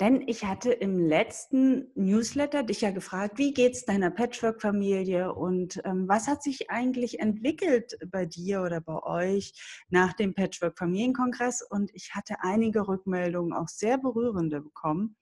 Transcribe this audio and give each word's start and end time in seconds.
Denn 0.00 0.26
ich 0.26 0.44
hatte 0.44 0.72
im 0.72 0.98
letzten 0.98 1.90
Newsletter 1.94 2.62
dich 2.62 2.80
ja 2.80 2.90
gefragt, 2.90 3.38
wie 3.38 3.52
geht 3.52 3.74
es 3.74 3.84
deiner 3.84 4.10
Patchwork-Familie 4.10 5.32
und 5.34 5.80
ähm, 5.84 6.08
was 6.08 6.28
hat 6.28 6.42
sich 6.42 6.70
eigentlich 6.70 7.20
entwickelt 7.20 7.98
bei 8.10 8.24
dir 8.24 8.62
oder 8.62 8.80
bei 8.80 9.02
euch 9.02 9.52
nach 9.90 10.12
dem 10.14 10.34
Patchwork-Familienkongress? 10.34 11.62
Und 11.62 11.90
ich 11.94 12.14
hatte 12.14 12.36
einige 12.40 12.88
Rückmeldungen, 12.88 13.52
auch 13.52 13.68
sehr 13.68 13.98
berührende 13.98 14.60
bekommen. 14.60 15.16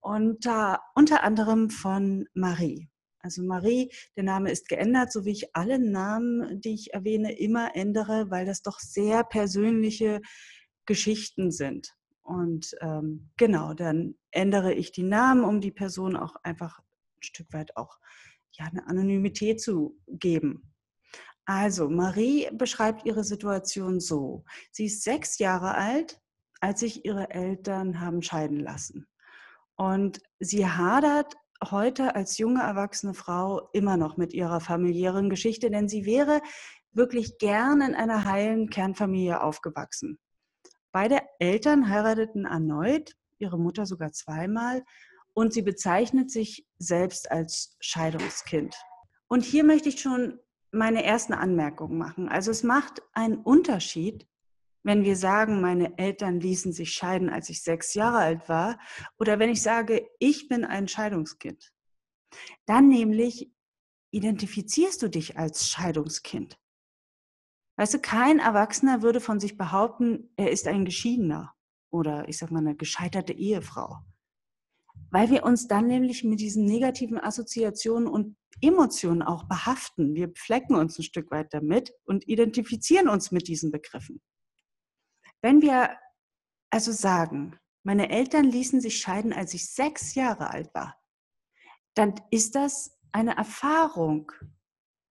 Und 0.00 0.46
äh, 0.46 0.76
unter 0.94 1.22
anderem 1.22 1.70
von 1.70 2.26
Marie. 2.34 2.88
Also 3.20 3.42
Marie, 3.44 3.92
der 4.16 4.24
Name 4.24 4.50
ist 4.50 4.68
geändert, 4.68 5.12
so 5.12 5.24
wie 5.24 5.30
ich 5.30 5.54
alle 5.54 5.78
Namen, 5.78 6.60
die 6.60 6.74
ich 6.74 6.92
erwähne, 6.92 7.38
immer 7.38 7.76
ändere, 7.76 8.30
weil 8.30 8.46
das 8.46 8.62
doch 8.62 8.80
sehr 8.80 9.22
persönliche 9.22 10.20
Geschichten 10.86 11.52
sind. 11.52 11.94
Und 12.22 12.74
ähm, 12.80 13.30
genau, 13.36 13.74
dann 13.74 14.14
ändere 14.30 14.72
ich 14.72 14.92
die 14.92 15.02
Namen, 15.02 15.44
um 15.44 15.60
die 15.60 15.72
Person 15.72 16.16
auch 16.16 16.36
einfach 16.42 16.78
ein 16.78 17.22
Stück 17.22 17.52
weit 17.52 17.76
auch 17.76 17.98
ja, 18.52 18.66
eine 18.66 18.86
Anonymität 18.86 19.60
zu 19.60 19.98
geben. 20.08 20.72
Also, 21.44 21.88
Marie 21.88 22.48
beschreibt 22.52 23.04
ihre 23.04 23.24
Situation 23.24 23.98
so. 23.98 24.44
Sie 24.70 24.86
ist 24.86 25.02
sechs 25.02 25.38
Jahre 25.38 25.74
alt, 25.74 26.20
als 26.60 26.80
sich 26.80 27.04
ihre 27.04 27.30
Eltern 27.30 28.00
haben 28.00 28.22
scheiden 28.22 28.60
lassen. 28.60 29.08
Und 29.74 30.20
sie 30.38 30.66
hadert 30.66 31.34
heute 31.70 32.14
als 32.14 32.38
junge 32.38 32.62
erwachsene 32.62 33.14
Frau 33.14 33.68
immer 33.72 33.96
noch 33.96 34.16
mit 34.16 34.32
ihrer 34.32 34.60
familiären 34.60 35.30
Geschichte, 35.30 35.70
denn 35.70 35.88
sie 35.88 36.04
wäre 36.04 36.40
wirklich 36.92 37.38
gern 37.38 37.80
in 37.80 37.94
einer 37.94 38.24
heilen 38.24 38.70
Kernfamilie 38.70 39.42
aufgewachsen. 39.42 40.18
Beide 40.92 41.20
Eltern 41.38 41.88
heirateten 41.88 42.44
erneut, 42.44 43.16
ihre 43.38 43.58
Mutter 43.58 43.86
sogar 43.86 44.12
zweimal, 44.12 44.84
und 45.34 45.54
sie 45.54 45.62
bezeichnet 45.62 46.30
sich 46.30 46.66
selbst 46.78 47.30
als 47.30 47.76
Scheidungskind. 47.80 48.76
Und 49.28 49.44
hier 49.44 49.64
möchte 49.64 49.88
ich 49.88 50.00
schon 50.00 50.38
meine 50.72 51.04
ersten 51.04 51.32
Anmerkungen 51.32 51.96
machen. 51.96 52.28
Also 52.28 52.50
es 52.50 52.62
macht 52.62 53.02
einen 53.14 53.36
Unterschied, 53.36 54.26
wenn 54.82 55.04
wir 55.04 55.16
sagen, 55.16 55.60
meine 55.60 55.96
Eltern 55.96 56.40
ließen 56.40 56.72
sich 56.72 56.92
scheiden, 56.92 57.30
als 57.30 57.48
ich 57.48 57.62
sechs 57.62 57.94
Jahre 57.94 58.18
alt 58.18 58.48
war, 58.48 58.78
oder 59.18 59.38
wenn 59.38 59.48
ich 59.48 59.62
sage, 59.62 60.06
ich 60.18 60.48
bin 60.48 60.64
ein 60.64 60.88
Scheidungskind. 60.88 61.72
Dann 62.66 62.88
nämlich 62.88 63.50
identifizierst 64.10 65.00
du 65.02 65.08
dich 65.08 65.38
als 65.38 65.68
Scheidungskind. 65.68 66.58
Weißt 67.82 67.94
du, 67.94 67.98
kein 67.98 68.38
Erwachsener 68.38 69.02
würde 69.02 69.20
von 69.20 69.40
sich 69.40 69.58
behaupten, 69.58 70.30
er 70.36 70.52
ist 70.52 70.68
ein 70.68 70.84
Geschiedener 70.84 71.52
oder 71.90 72.28
ich 72.28 72.38
sag 72.38 72.52
mal 72.52 72.60
eine 72.60 72.76
gescheiterte 72.76 73.32
Ehefrau. 73.32 73.98
Weil 75.10 75.30
wir 75.30 75.42
uns 75.42 75.66
dann 75.66 75.88
nämlich 75.88 76.22
mit 76.22 76.38
diesen 76.38 76.64
negativen 76.64 77.18
Assoziationen 77.18 78.06
und 78.06 78.36
Emotionen 78.60 79.20
auch 79.22 79.48
behaften. 79.48 80.14
Wir 80.14 80.30
flecken 80.36 80.76
uns 80.76 80.96
ein 80.96 81.02
Stück 81.02 81.32
weit 81.32 81.52
damit 81.52 81.92
und 82.04 82.28
identifizieren 82.28 83.08
uns 83.08 83.32
mit 83.32 83.48
diesen 83.48 83.72
Begriffen. 83.72 84.22
Wenn 85.40 85.60
wir 85.60 85.98
also 86.70 86.92
sagen, 86.92 87.58
meine 87.82 88.10
Eltern 88.10 88.44
ließen 88.44 88.80
sich 88.80 88.98
scheiden, 88.98 89.32
als 89.32 89.54
ich 89.54 89.68
sechs 89.68 90.14
Jahre 90.14 90.50
alt 90.50 90.72
war, 90.72 91.02
dann 91.94 92.14
ist 92.30 92.54
das 92.54 92.96
eine 93.10 93.36
Erfahrung, 93.36 94.30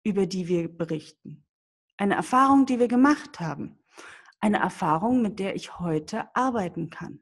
über 0.06 0.26
die 0.26 0.48
wir 0.48 0.70
berichten. 0.70 1.46
Eine 2.02 2.16
Erfahrung, 2.16 2.66
die 2.66 2.80
wir 2.80 2.88
gemacht 2.88 3.40
haben. 3.40 3.78
Eine 4.40 4.58
Erfahrung, 4.58 5.22
mit 5.22 5.38
der 5.38 5.56
ich 5.56 5.78
heute 5.78 6.36
arbeiten 6.36 6.90
kann. 6.90 7.22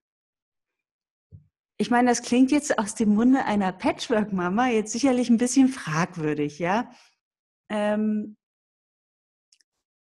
Ich 1.75 1.91
meine, 1.91 2.07
das 2.07 2.22
klingt 2.22 2.50
jetzt 2.50 2.79
aus 2.79 2.95
dem 2.95 3.13
Munde 3.13 3.44
einer 3.44 3.73
Patchwork-Mama 3.73 4.69
jetzt 4.69 4.94
sicherlich 4.94 5.29
ein 5.29 5.38
bisschen 5.38 5.67
fragwürdig, 5.67 6.59
ja. 6.59 6.90
Ähm, 7.69 8.38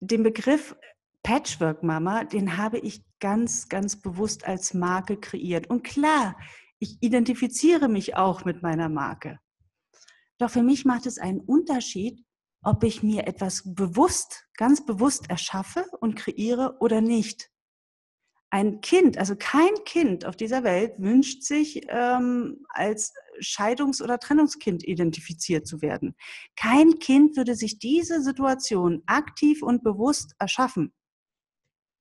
den 0.00 0.22
Begriff 0.22 0.76
Patchwork-Mama, 1.22 2.24
den 2.24 2.58
habe 2.58 2.78
ich 2.78 3.02
ganz, 3.20 3.70
ganz 3.70 3.96
bewusst 3.96 4.46
als 4.46 4.74
Marke 4.74 5.18
kreiert. 5.18 5.70
Und 5.70 5.82
klar, 5.82 6.38
ich 6.78 6.98
identifiziere 7.00 7.88
mich 7.88 8.16
auch 8.16 8.44
mit 8.44 8.60
meiner 8.60 8.90
Marke. 8.90 9.40
Doch 10.36 10.50
für 10.50 10.62
mich 10.62 10.84
macht 10.84 11.06
es 11.06 11.16
einen 11.16 11.40
Unterschied, 11.40 12.22
ob 12.62 12.84
ich 12.84 13.02
mir 13.02 13.26
etwas 13.26 13.62
bewusst, 13.64 14.46
ganz 14.56 14.84
bewusst 14.84 15.30
erschaffe 15.30 15.84
und 16.00 16.16
kreiere 16.16 16.76
oder 16.80 17.00
nicht. 17.00 17.50
Ein 18.50 18.80
Kind, 18.80 19.18
also 19.18 19.36
kein 19.36 19.74
Kind 19.84 20.24
auf 20.24 20.34
dieser 20.34 20.64
Welt 20.64 20.94
wünscht 20.98 21.42
sich 21.42 21.82
ähm, 21.88 22.64
als 22.70 23.12
Scheidungs- 23.40 24.02
oder 24.02 24.18
Trennungskind 24.18 24.84
identifiziert 24.84 25.66
zu 25.66 25.82
werden. 25.82 26.16
Kein 26.56 26.98
Kind 26.98 27.36
würde 27.36 27.54
sich 27.54 27.78
diese 27.78 28.22
Situation 28.22 29.02
aktiv 29.06 29.62
und 29.62 29.84
bewusst 29.84 30.34
erschaffen. 30.38 30.94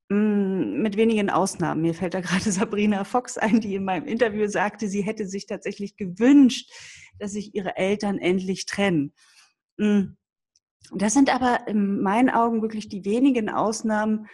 Mm, 0.10 0.82
mit 0.82 0.96
wenigen 0.96 1.30
Ausnahmen. 1.30 1.82
Mir 1.82 1.94
fällt 1.94 2.14
da 2.14 2.22
gerade 2.22 2.50
Sabrina 2.52 3.04
Fox 3.04 3.38
ein, 3.38 3.60
die 3.60 3.76
in 3.76 3.84
meinem 3.84 4.06
Interview 4.06 4.48
sagte, 4.48 4.88
sie 4.88 5.02
hätte 5.02 5.28
sich 5.28 5.48
tatsächlich 5.48 5.98
gewünscht, 5.98 6.72
dass 7.20 7.34
sich 7.34 7.56
ihre 7.56 7.76
Eltern 7.76 8.20
endlich 8.20 8.66
trennen. 8.66 9.14
Das 10.94 11.14
sind 11.14 11.34
aber 11.34 11.68
in 11.68 12.02
meinen 12.02 12.30
Augen 12.30 12.62
wirklich 12.62 12.90
die 12.90 13.06
wenigen 13.06 13.50
Ausnahmen, 13.50 14.28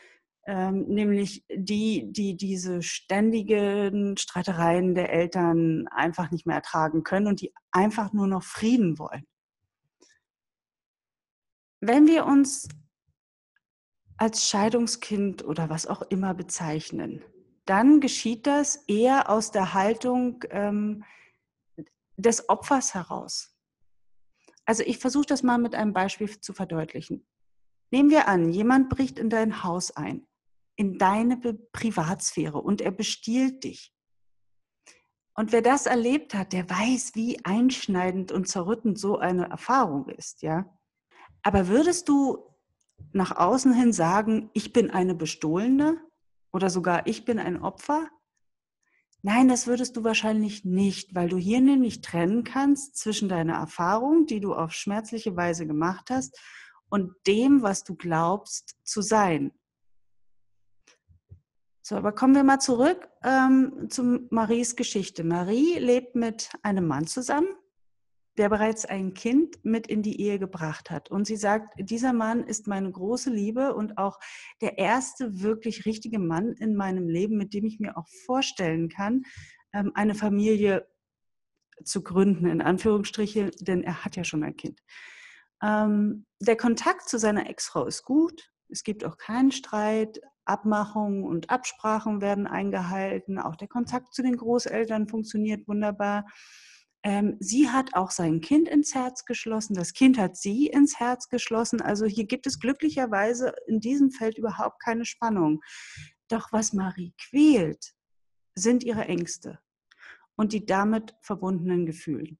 ähm, 0.45 0.85
nämlich 0.87 1.45
die, 1.49 2.11
die 2.11 2.35
diese 2.35 2.81
ständigen 2.81 4.17
Streitereien 4.17 4.93
der 4.93 5.11
Eltern 5.11 5.87
einfach 5.87 6.31
nicht 6.31 6.45
mehr 6.45 6.57
ertragen 6.57 7.03
können 7.03 7.27
und 7.27 7.41
die 7.41 7.53
einfach 7.71 8.13
nur 8.13 8.27
noch 8.27 8.43
Frieden 8.43 8.99
wollen. 8.99 9.25
Wenn 11.79 12.07
wir 12.07 12.25
uns 12.25 12.67
als 14.17 14.47
Scheidungskind 14.47 15.43
oder 15.43 15.69
was 15.69 15.87
auch 15.87 16.01
immer 16.03 16.33
bezeichnen, 16.33 17.23
dann 17.65 17.99
geschieht 17.99 18.45
das 18.45 18.75
eher 18.87 19.29
aus 19.29 19.51
der 19.51 19.73
Haltung 19.73 20.43
ähm, 20.49 21.03
des 22.17 22.47
Opfers 22.49 22.93
heraus. 22.93 23.52
Also 24.65 24.83
ich 24.83 24.97
versuche 24.97 25.25
das 25.25 25.43
mal 25.43 25.57
mit 25.57 25.75
einem 25.75 25.93
Beispiel 25.93 26.39
zu 26.39 26.53
verdeutlichen. 26.53 27.25
Nehmen 27.91 28.09
wir 28.09 28.27
an, 28.27 28.49
jemand 28.49 28.89
bricht 28.89 29.19
in 29.19 29.29
dein 29.29 29.63
Haus 29.63 29.91
ein, 29.91 30.25
in 30.75 30.97
deine 30.97 31.37
Privatsphäre 31.37 32.59
und 32.59 32.81
er 32.81 32.91
bestiehlt 32.91 33.63
dich. 33.63 33.93
Und 35.35 35.51
wer 35.51 35.61
das 35.61 35.85
erlebt 35.85 36.33
hat, 36.33 36.53
der 36.53 36.69
weiß, 36.69 37.15
wie 37.15 37.43
einschneidend 37.43 38.31
und 38.31 38.47
zerrüttend 38.47 38.99
so 38.99 39.17
eine 39.17 39.49
Erfahrung 39.49 40.07
ist, 40.09 40.41
ja. 40.43 40.65
Aber 41.41 41.67
würdest 41.67 42.07
du 42.07 42.55
nach 43.11 43.35
außen 43.35 43.73
hin 43.73 43.93
sagen, 43.93 44.49
ich 44.53 44.73
bin 44.73 44.91
eine 44.91 45.15
Bestohlene 45.15 45.99
oder 46.51 46.69
sogar 46.69 47.07
ich 47.07 47.25
bin 47.25 47.39
ein 47.39 47.61
Opfer? 47.61 48.09
Nein, 49.25 49.47
das 49.47 49.67
würdest 49.67 49.95
du 49.95 50.03
wahrscheinlich 50.03 50.65
nicht, 50.65 51.15
weil 51.15 51.29
du 51.29 51.37
hier 51.37 51.61
nämlich 51.61 52.01
trennen 52.01 52.43
kannst 52.43 52.97
zwischen 52.97 53.29
deiner 53.29 53.53
Erfahrung, 53.53 54.25
die 54.25 54.41
du 54.41 54.53
auf 54.53 54.73
schmerzliche 54.73 55.35
Weise 55.37 55.65
gemacht 55.65 56.09
hast, 56.09 56.37
und 56.89 57.15
dem, 57.25 57.63
was 57.63 57.83
du 57.83 57.95
glaubst 57.95 58.75
zu 58.83 59.01
sein. 59.01 59.51
So, 61.81 61.95
aber 61.95 62.11
kommen 62.11 62.35
wir 62.35 62.43
mal 62.43 62.59
zurück 62.59 63.09
ähm, 63.23 63.87
zu 63.89 64.27
Maries 64.29 64.75
Geschichte. 64.75 65.23
Marie 65.23 65.79
lebt 65.79 66.15
mit 66.15 66.49
einem 66.61 66.85
Mann 66.85 67.07
zusammen, 67.07 67.47
der 68.37 68.49
bereits 68.49 68.85
ein 68.85 69.13
Kind 69.13 69.63
mit 69.63 69.87
in 69.87 70.01
die 70.01 70.19
Ehe 70.19 70.39
gebracht 70.39 70.89
hat. 70.89 71.11
Und 71.11 71.25
sie 71.25 71.35
sagt, 71.35 71.75
dieser 71.77 72.13
Mann 72.13 72.43
ist 72.43 72.67
meine 72.67 72.91
große 72.91 73.29
Liebe 73.29 73.75
und 73.75 73.97
auch 73.97 74.19
der 74.61 74.77
erste 74.77 75.41
wirklich 75.41 75.85
richtige 75.85 76.19
Mann 76.19 76.53
in 76.53 76.75
meinem 76.75 77.07
Leben, 77.07 77.37
mit 77.37 77.53
dem 77.53 77.65
ich 77.65 77.79
mir 77.79 77.97
auch 77.97 78.07
vorstellen 78.25 78.89
kann, 78.89 79.23
ähm, 79.73 79.91
eine 79.93 80.15
Familie 80.15 80.87
zu 81.83 82.03
gründen, 82.03 82.47
in 82.47 82.61
Anführungsstriche, 82.61 83.51
denn 83.59 83.83
er 83.83 84.03
hat 84.03 84.15
ja 84.15 84.23
schon 84.23 84.43
ein 84.43 84.55
Kind. 84.55 84.79
Ähm, 85.61 86.25
der 86.39 86.57
Kontakt 86.57 87.07
zu 87.07 87.19
seiner 87.19 87.49
Ex-Frau 87.49 87.85
ist 87.85 88.03
gut. 88.03 88.51
Es 88.69 88.83
gibt 88.83 89.05
auch 89.05 89.17
keinen 89.17 89.51
Streit. 89.51 90.19
Abmachungen 90.45 91.23
und 91.23 91.49
Absprachen 91.49 92.21
werden 92.21 92.47
eingehalten. 92.47 93.39
Auch 93.39 93.55
der 93.55 93.69
Kontakt 93.69 94.13
zu 94.13 94.23
den 94.23 94.35
Großeltern 94.35 95.07
funktioniert 95.07 95.67
wunderbar. 95.67 96.25
Ähm, 97.03 97.35
sie 97.39 97.69
hat 97.69 97.95
auch 97.95 98.11
sein 98.11 98.39
Kind 98.39 98.69
ins 98.69 98.95
Herz 98.95 99.25
geschlossen, 99.25 99.73
das 99.73 99.93
Kind 99.93 100.17
hat 100.17 100.37
sie 100.37 100.67
ins 100.67 100.99
Herz 100.99 101.27
geschlossen. 101.27 101.81
Also 101.81 102.05
hier 102.05 102.25
gibt 102.25 102.47
es 102.47 102.59
glücklicherweise 102.59 103.53
in 103.67 103.81
diesem 103.81 104.09
Feld 104.09 104.37
überhaupt 104.37 104.81
keine 104.81 105.05
Spannung. 105.05 105.61
Doch 106.29 106.53
was 106.53 106.71
Marie 106.71 107.13
quält, 107.29 107.93
sind 108.55 108.83
ihre 108.83 109.05
Ängste 109.05 109.59
und 110.35 110.53
die 110.53 110.65
damit 110.65 111.15
verbundenen 111.21 111.85
Gefühle. 111.85 112.37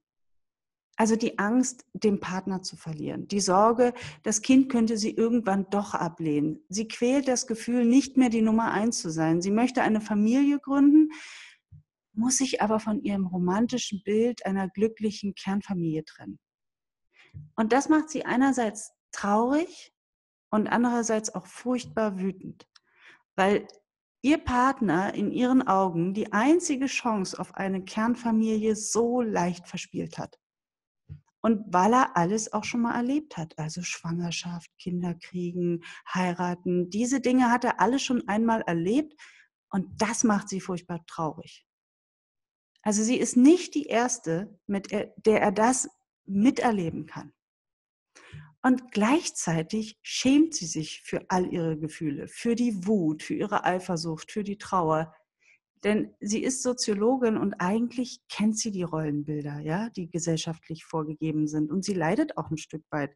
Also 0.96 1.16
die 1.16 1.40
Angst, 1.40 1.86
den 1.94 2.20
Partner 2.20 2.62
zu 2.62 2.78
verlieren, 2.78 3.28
die 3.28 3.40
Sorge, 3.40 3.94
das 4.22 4.44
Kind 4.44 4.70
könnte 4.70 4.96
sie 4.96 5.12
irgendwann 5.12 5.68
doch 5.72 5.96
ablehnen. 5.96 6.64
Sie 6.70 6.88
quält 6.88 7.28
das 7.28 7.48
Gefühl, 7.48 7.84
nicht 7.84 8.16
mehr 8.16 8.30
die 8.30 8.44
Nummer 8.44 8.72
eins 8.72 9.00
zu 9.00 9.10
sein. 9.10 9.42
Sie 9.42 9.50
möchte 9.50 9.82
eine 9.82 10.02
Familie 10.02 10.60
gründen, 10.60 11.10
muss 12.14 12.38
sich 12.38 12.62
aber 12.62 12.80
von 12.80 13.02
ihrem 13.02 13.28
romantischen 13.28 14.02
Bild 14.04 14.46
einer 14.46 14.70
glücklichen 14.70 15.36
Kernfamilie 15.36 16.04
trennen. 16.06 16.40
Und 17.56 17.74
das 17.74 17.90
macht 17.90 18.10
sie 18.10 18.26
einerseits 18.26 18.94
traurig 19.12 19.94
und 20.50 20.68
andererseits 20.68 21.34
auch 21.34 21.48
furchtbar 21.48 22.20
wütend, 22.20 22.68
weil 23.36 23.68
ihr 24.22 24.38
Partner 24.38 25.14
in 25.14 25.32
ihren 25.32 25.68
Augen 25.68 26.14
die 26.14 26.32
einzige 26.32 26.86
Chance 26.86 27.40
auf 27.40 27.56
eine 27.56 27.84
Kernfamilie 27.84 28.76
so 28.76 29.22
leicht 29.22 29.68
verspielt 29.68 30.18
hat. 30.18 30.40
Und 31.42 31.74
weil 31.74 31.94
er 31.94 32.16
alles 32.16 32.54
auch 32.54 32.64
schon 32.64 32.82
mal 32.82 32.96
erlebt 32.96 33.36
hat, 33.36 33.60
also 33.60 33.82
Schwangerschaft, 33.82 34.72
Kinder 34.78 35.14
kriegen, 35.14 35.84
heiraten, 36.08 36.90
diese 36.90 37.20
Dinge 37.20 37.52
hat 37.52 37.66
er 37.66 37.82
alles 37.82 38.02
schon 38.02 38.26
einmal 38.30 38.62
erlebt 38.62 39.20
und 39.70 40.02
das 40.02 40.24
macht 40.24 40.48
sie 40.48 40.62
furchtbar 40.62 41.06
traurig. 41.06 41.66
Also 42.84 43.02
sie 43.02 43.18
ist 43.18 43.38
nicht 43.38 43.76
die 43.76 43.86
Erste, 43.86 44.60
mit 44.68 44.92
der 44.92 45.42
er 45.42 45.52
das 45.52 45.90
miterleben 46.26 47.08
kann. 47.08 47.34
Und 48.62 48.92
gleichzeitig 48.92 49.98
schämt 50.02 50.54
sie 50.54 50.68
sich 50.68 51.02
für 51.02 51.26
all 51.30 51.52
ihre 51.52 51.78
Gefühle, 51.78 52.28
für 52.28 52.56
die 52.56 52.86
Wut, 52.86 53.24
für 53.24 53.34
ihre 53.34 53.66
Eifersucht, 53.66 54.32
für 54.32 54.44
die 54.44 54.58
Trauer. 54.58 55.14
Denn 55.84 56.14
sie 56.22 56.42
ist 56.42 56.64
Soziologin 56.64 57.38
und 57.38 57.56
eigentlich 57.56 58.22
kennt 58.30 58.58
sie 58.58 58.72
die 58.72 58.84
Rollenbilder, 58.84 59.60
ja, 59.60 59.90
die 59.90 60.10
gesellschaftlich 60.10 60.86
vorgegeben 60.86 61.48
sind. 61.48 61.72
Und 61.72 61.84
sie 61.84 61.94
leidet 61.94 62.38
auch 62.38 62.50
ein 62.50 62.58
Stück 62.58 62.84
weit 62.90 63.14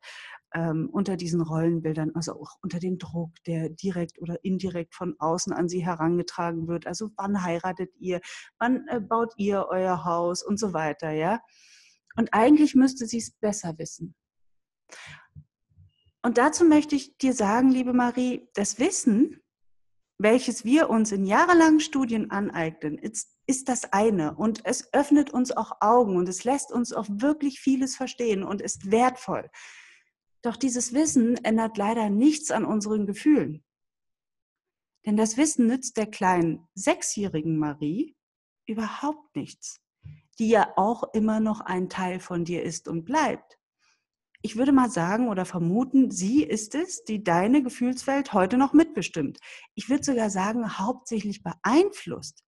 ähm, 0.54 0.90
unter 0.92 1.16
diesen 1.16 1.42
Rollenbildern, 1.42 2.12
also 2.14 2.34
auch 2.34 2.58
unter 2.62 2.80
dem 2.80 2.98
Druck, 2.98 3.32
der 3.46 3.70
direkt 3.70 4.20
oder 4.22 4.44
indirekt 4.44 4.96
von 4.96 5.16
außen 5.18 5.54
an 5.54 5.70
sie 5.70 5.86
herangetragen 5.86 6.68
wird. 6.68 6.88
Also 6.88 7.10
wann 7.16 7.44
heiratet 7.44 7.92
ihr, 8.00 8.20
wann 8.60 8.86
äh, 8.90 9.00
baut 9.00 9.34
ihr 9.38 9.68
euer 9.70 10.04
Haus 10.04 10.44
und 10.44 10.60
so 10.60 10.74
weiter, 10.74 11.12
ja. 11.12 11.40
Und 12.18 12.34
eigentlich 12.34 12.76
müsste 12.76 13.06
sie 13.06 13.20
es 13.20 13.32
besser 13.32 13.78
wissen. 13.78 14.16
Und 16.22 16.38
dazu 16.38 16.66
möchte 16.66 16.96
ich 16.96 17.18
dir 17.18 17.34
sagen, 17.34 17.70
liebe 17.70 17.94
Marie, 17.94 18.50
das 18.54 18.80
Wissen, 18.80 19.40
welches 20.20 20.66
wir 20.66 20.90
uns 20.90 21.12
in 21.12 21.26
jahrelangen 21.26 21.80
Studien 21.80 22.32
aneignen, 22.32 22.98
ist, 22.98 23.38
ist 23.46 23.70
das 23.70 23.94
eine. 23.94 24.36
Und 24.36 24.62
es 24.66 24.92
öffnet 24.94 25.30
uns 25.30 25.52
auch 25.52 25.74
Augen 25.80 26.18
und 26.18 26.28
es 26.28 26.44
lässt 26.44 26.72
uns 26.72 26.92
auch 26.92 27.06
wirklich 27.08 27.60
vieles 27.60 27.96
verstehen 27.96 28.44
und 28.44 28.62
ist 28.62 28.92
wertvoll. 28.92 29.50
Doch 30.42 30.56
dieses 30.56 30.94
Wissen 30.94 31.36
ändert 31.44 31.78
leider 31.78 32.10
nichts 32.10 32.52
an 32.52 32.66
unseren 32.66 33.06
Gefühlen. 33.06 33.64
Denn 35.06 35.18
das 35.18 35.38
Wissen 35.38 35.68
nützt 35.68 35.98
der 35.98 36.08
kleinen 36.08 36.68
sechsjährigen 36.74 37.58
Marie 37.58 38.16
überhaupt 38.66 39.36
nichts, 39.36 39.80
die 40.40 40.50
ja 40.50 40.74
auch 40.76 41.14
immer 41.14 41.40
noch 41.40 41.62
ein 41.62 41.90
Teil 41.90 42.20
von 42.20 42.44
dir 42.44 42.64
ist 42.64 42.88
und 42.88 43.06
bleibt 43.06 43.57
ich 44.42 44.56
würde 44.56 44.72
mal 44.72 44.90
sagen 44.90 45.30
oder 45.30 45.46
vermuten, 45.46 46.12
sie 46.12 46.44
ist 46.44 46.76
es, 46.76 47.04
die 47.04 47.24
deine 47.24 47.64
Gefühlswelt 47.64 48.34
heute 48.34 48.58
noch 48.58 48.74
mitbestimmt. 48.74 49.40
Ich 49.74 49.90
würde 49.90 50.04
sogar 50.04 50.30
sagen, 50.30 50.78
hauptsächlich 50.78 51.44
beeinflusst. 51.44 52.44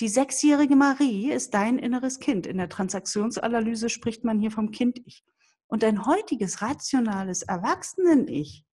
Die 0.00 0.08
sechsjährige 0.08 0.76
Marie 0.76 1.30
ist 1.30 1.52
dein 1.52 1.78
inneres 1.78 2.20
Kind. 2.20 2.46
In 2.46 2.56
der 2.56 2.70
Transaktionsanalyse 2.70 3.90
spricht 3.90 4.24
man 4.24 4.40
hier 4.40 4.50
vom 4.50 4.70
Kind-Ich. 4.70 5.24
Und 5.66 5.82
dein 5.82 6.06
heutiges 6.06 6.62
rationales 6.62 7.42
Erwachsenen-Ich 7.42 8.64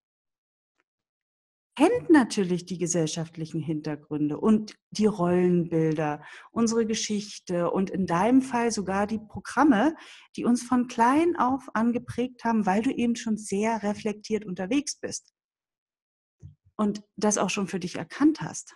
kennt 1.78 2.10
natürlich 2.10 2.66
die 2.66 2.80
gesellschaftlichen 2.80 3.62
Hintergründe 3.62 4.40
und 4.40 4.76
die 4.90 5.06
Rollenbilder, 5.06 6.24
unsere 6.50 6.88
Geschichte 6.88 7.70
und 7.70 7.92
in 7.92 8.08
deinem 8.08 8.42
Fall 8.42 8.72
sogar 8.72 9.06
die 9.06 9.20
Programme, 9.20 9.96
die 10.36 10.44
uns 10.44 10.64
von 10.64 10.88
klein 10.88 11.36
auf 11.36 11.70
angeprägt 11.76 12.44
haben, 12.44 12.66
weil 12.66 12.82
du 12.82 12.90
eben 12.90 13.16
schon 13.16 13.38
sehr 13.38 13.84
reflektiert 13.84 14.44
unterwegs 14.44 14.96
bist 14.96 15.36
und 16.78 17.04
das 17.16 17.38
auch 17.38 17.52
schon 17.52 17.68
für 17.68 17.80
dich 17.80 17.96
erkannt 17.96 18.42
hast. 18.42 18.76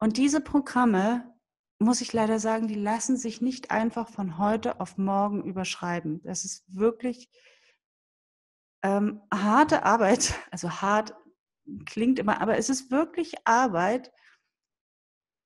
Und 0.00 0.16
diese 0.16 0.40
Programme, 0.40 1.32
muss 1.78 2.00
ich 2.00 2.12
leider 2.12 2.40
sagen, 2.40 2.66
die 2.66 2.74
lassen 2.74 3.16
sich 3.16 3.40
nicht 3.40 3.70
einfach 3.70 4.08
von 4.08 4.38
heute 4.38 4.80
auf 4.80 4.98
morgen 4.98 5.44
überschreiben. 5.44 6.20
Das 6.24 6.44
ist 6.44 6.64
wirklich 6.66 7.30
ähm, 8.82 9.22
harte 9.32 9.84
Arbeit, 9.84 10.34
also 10.50 10.68
hart 10.68 11.14
klingt 11.86 12.18
immer, 12.18 12.40
aber 12.40 12.56
es 12.56 12.70
ist 12.70 12.90
wirklich 12.90 13.34
Arbeit 13.44 14.12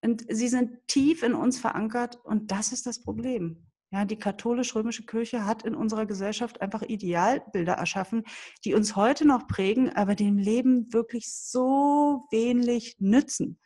und 0.02 0.25
sie 0.28 0.49
sind 0.49 0.87
tief 0.87 1.22
in 1.22 1.34
uns 1.34 1.58
verankert 1.58 2.16
und 2.25 2.50
das 2.50 2.72
ist 2.72 2.87
das 2.87 3.02
Problem. 3.02 3.66
Ja, 3.90 4.05
die 4.05 4.19
katholisch-römische 4.19 5.06
Kirche 5.06 5.46
hat 5.46 5.62
in 5.62 5.76
unserer 5.76 6.05
Gesellschaft 6.05 6.61
einfach 6.61 6.82
Idealbilder 6.82 7.75
erschaffen, 7.75 8.25
die 8.64 8.75
uns 8.75 8.96
heute 8.96 9.25
noch 9.25 9.46
prägen, 9.46 9.94
aber 9.94 10.16
dem 10.16 10.37
Leben 10.37 10.93
wirklich 10.93 11.32
so 11.32 12.26
wenig 12.32 12.96
nützen. 12.99 13.60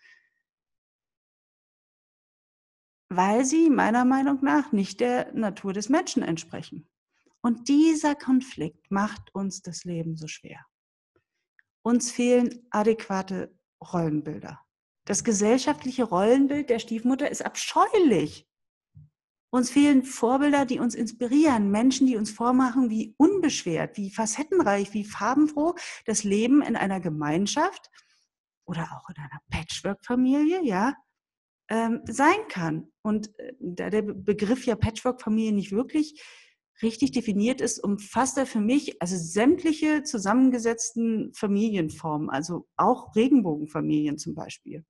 Weil 3.09 3.47
sie 3.47 3.71
meiner 3.71 4.05
Meinung 4.05 4.39
nach 4.43 4.71
nicht 4.71 5.01
der 5.01 5.33
Natur 5.33 5.73
des 5.73 5.89
Menschen 5.89 6.23
entsprechen. 6.23 6.87
Und 7.41 7.69
dieser 7.69 8.15
Konflikt 8.15 8.91
macht 8.91 9.35
uns 9.35 9.63
das 9.63 9.85
Leben 9.85 10.17
so 10.17 10.29
schwer. 10.29 10.67
Uns 11.89 12.11
fehlen 12.11 12.67
adäquate 12.69 13.51
Rollenbilder. 13.83 14.61
Das 15.07 15.25
gesellschaftliche 15.25 16.05
Rollenbild 16.05 16.69
der 16.69 16.81
Stiefmutter 16.81 17.31
ist 17.31 17.41
abscheulich. 17.41 18.47
Uns 19.51 19.71
fehlen 19.71 20.03
Vorbilder, 20.03 20.67
die 20.67 20.81
uns 20.81 20.95
inspirieren, 20.95 21.71
Menschen, 21.71 22.07
die 22.07 22.19
uns 22.19 22.31
vormachen, 22.31 22.91
wie 22.91 23.15
unbeschwert, 23.17 23.97
wie 23.97 24.11
facettenreich, 24.11 24.93
wie 24.93 25.05
farbenfroh 25.05 25.77
das 26.05 26.25
Leben 26.25 26.61
in 26.61 26.77
einer 26.77 27.01
Gemeinschaft 27.01 27.89
oder 28.67 28.83
auch 28.93 29.09
in 29.09 29.17
einer 29.17 29.41
Patchwork-Familie, 29.49 30.63
ja, 30.63 30.95
ähm, 31.71 32.03
sein 32.05 32.49
kann. 32.51 32.93
Und 33.01 33.31
äh, 33.39 33.55
da 33.61 33.89
der 33.89 34.03
Begriff 34.03 34.67
ja 34.67 34.77
Patchwork-Familie 34.77 35.53
nicht 35.53 35.73
wirklich 35.73 36.23
richtig 36.83 37.13
definiert 37.13 37.61
ist, 37.61 37.83
umfasst 37.83 38.39
er 38.39 38.47
für 38.47 38.61
mich 38.61 39.01
also 39.03 39.17
sämtliche 39.17 40.03
zusammengesetzten 40.03 41.33
Familienformen, 41.35 42.31
also 42.31 42.67
auch 42.77 43.15
Regenbogenfamilien 43.17 44.19
zum 44.19 44.35
Beispiel. 44.35 44.85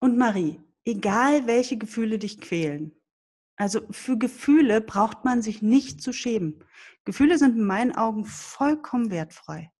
Und 0.00 0.18
Marie, 0.18 0.60
egal 0.84 1.46
welche 1.46 1.76
Gefühle 1.76 2.18
dich 2.18 2.40
quälen, 2.40 2.92
also 3.56 3.82
für 3.90 4.18
Gefühle 4.18 4.80
braucht 4.80 5.24
man 5.24 5.42
sich 5.42 5.62
nicht 5.62 6.02
zu 6.02 6.12
schämen. 6.12 6.64
Gefühle 7.04 7.38
sind 7.38 7.56
in 7.56 7.64
meinen 7.64 7.92
Augen 7.92 8.24
vollkommen 8.24 9.10
wertfrei. 9.10 9.70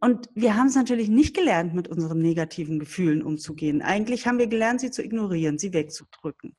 Und 0.00 0.30
wir 0.34 0.56
haben 0.56 0.68
es 0.68 0.76
natürlich 0.76 1.08
nicht 1.08 1.36
gelernt, 1.36 1.74
mit 1.74 1.88
unseren 1.88 2.20
negativen 2.20 2.78
Gefühlen 2.78 3.22
umzugehen. 3.22 3.82
Eigentlich 3.82 4.26
haben 4.26 4.38
wir 4.38 4.46
gelernt, 4.46 4.80
sie 4.80 4.90
zu 4.90 5.02
ignorieren, 5.02 5.58
sie 5.58 5.74
wegzudrücken. 5.74 6.56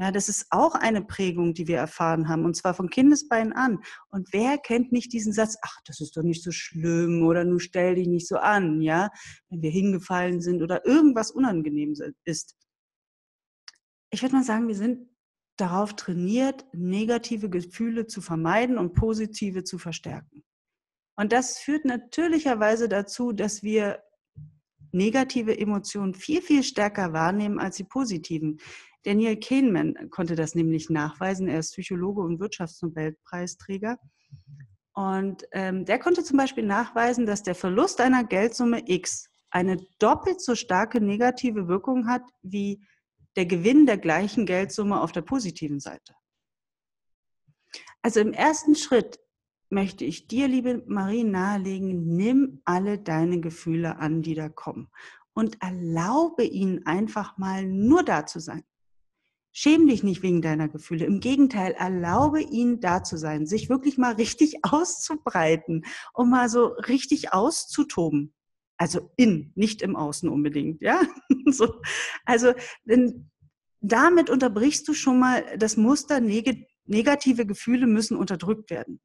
Ja, 0.00 0.12
das 0.12 0.28
ist 0.28 0.46
auch 0.50 0.76
eine 0.76 1.02
Prägung, 1.02 1.54
die 1.54 1.66
wir 1.66 1.78
erfahren 1.78 2.28
haben, 2.28 2.44
und 2.44 2.54
zwar 2.54 2.72
von 2.72 2.88
Kindesbeinen 2.88 3.52
an. 3.52 3.80
Und 4.10 4.32
wer 4.32 4.56
kennt 4.56 4.92
nicht 4.92 5.12
diesen 5.12 5.32
Satz, 5.32 5.56
ach, 5.62 5.80
das 5.86 6.00
ist 6.00 6.16
doch 6.16 6.22
nicht 6.22 6.42
so 6.42 6.52
schlimm 6.52 7.26
oder 7.26 7.44
nun 7.44 7.58
stell 7.58 7.96
dich 7.96 8.06
nicht 8.06 8.28
so 8.28 8.36
an, 8.36 8.80
ja, 8.80 9.10
wenn 9.48 9.60
wir 9.60 9.70
hingefallen 9.70 10.40
sind 10.40 10.62
oder 10.62 10.86
irgendwas 10.86 11.32
unangenehm 11.32 11.94
ist. 12.24 12.56
Ich 14.10 14.22
würde 14.22 14.36
mal 14.36 14.44
sagen, 14.44 14.68
wir 14.68 14.76
sind 14.76 15.08
darauf 15.56 15.96
trainiert, 15.96 16.64
negative 16.72 17.50
Gefühle 17.50 18.06
zu 18.06 18.20
vermeiden 18.20 18.78
und 18.78 18.94
positive 18.94 19.64
zu 19.64 19.78
verstärken. 19.78 20.44
Und 21.16 21.32
das 21.32 21.58
führt 21.58 21.84
natürlicherweise 21.84 22.88
dazu, 22.88 23.32
dass 23.32 23.64
wir 23.64 24.00
negative 24.92 25.58
Emotionen 25.58 26.14
viel, 26.14 26.40
viel 26.40 26.62
stärker 26.62 27.12
wahrnehmen 27.12 27.58
als 27.58 27.76
die 27.76 27.84
positiven. 27.84 28.60
Daniel 29.08 29.40
Kahneman 29.40 30.10
konnte 30.10 30.34
das 30.34 30.54
nämlich 30.54 30.90
nachweisen. 30.90 31.48
Er 31.48 31.60
ist 31.60 31.72
Psychologe 31.72 32.20
und 32.20 32.40
Wirtschaftsnobelpreisträger. 32.40 33.96
Und 34.92 35.44
ähm, 35.52 35.86
der 35.86 35.98
konnte 35.98 36.22
zum 36.22 36.36
Beispiel 36.36 36.66
nachweisen, 36.66 37.24
dass 37.24 37.42
der 37.42 37.54
Verlust 37.54 38.02
einer 38.02 38.22
Geldsumme 38.24 38.82
X 38.86 39.30
eine 39.48 39.78
doppelt 39.98 40.42
so 40.42 40.54
starke 40.54 41.00
negative 41.00 41.68
Wirkung 41.68 42.06
hat 42.06 42.20
wie 42.42 42.84
der 43.36 43.46
Gewinn 43.46 43.86
der 43.86 43.96
gleichen 43.96 44.44
Geldsumme 44.44 45.00
auf 45.00 45.12
der 45.12 45.22
positiven 45.22 45.80
Seite. 45.80 46.12
Also 48.02 48.20
im 48.20 48.34
ersten 48.34 48.74
Schritt 48.74 49.18
möchte 49.70 50.04
ich 50.04 50.28
dir, 50.28 50.48
liebe 50.48 50.84
Marie, 50.86 51.24
nahelegen, 51.24 52.14
nimm 52.14 52.60
alle 52.66 52.98
deine 52.98 53.40
Gefühle 53.40 53.96
an, 53.96 54.20
die 54.20 54.34
da 54.34 54.50
kommen 54.50 54.90
und 55.32 55.62
erlaube 55.62 56.44
ihnen 56.44 56.84
einfach 56.84 57.38
mal 57.38 57.64
nur 57.64 58.02
da 58.02 58.26
zu 58.26 58.38
sein. 58.38 58.64
Schäm 59.60 59.88
dich 59.88 60.04
nicht 60.04 60.22
wegen 60.22 60.40
deiner 60.40 60.68
Gefühle. 60.68 61.04
Im 61.04 61.18
Gegenteil, 61.18 61.72
erlaube 61.72 62.40
ihnen 62.40 62.78
da 62.78 63.02
zu 63.02 63.16
sein, 63.16 63.44
sich 63.44 63.68
wirklich 63.68 63.98
mal 63.98 64.12
richtig 64.12 64.58
auszubreiten 64.62 65.84
und 66.14 66.30
mal 66.30 66.48
so 66.48 66.66
richtig 66.66 67.32
auszutoben. 67.32 68.32
Also 68.76 69.10
in, 69.16 69.50
nicht 69.56 69.82
im 69.82 69.96
Außen 69.96 70.28
unbedingt, 70.28 70.80
ja? 70.80 71.00
so. 71.46 71.80
Also, 72.24 72.52
denn 72.84 73.32
damit 73.80 74.30
unterbrichst 74.30 74.86
du 74.86 74.94
schon 74.94 75.18
mal 75.18 75.44
das 75.58 75.76
Muster, 75.76 76.20
negative 76.20 77.44
Gefühle 77.44 77.88
müssen 77.88 78.16
unterdrückt 78.16 78.70
werden. 78.70 79.00